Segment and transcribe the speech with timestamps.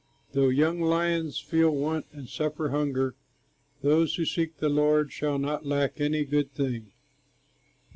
[0.31, 3.13] Though young lions feel want and suffer hunger,
[3.83, 6.91] Those who seek the Lord shall not lack any good thing.